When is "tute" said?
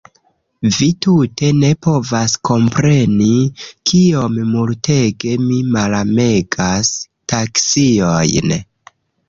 1.05-1.49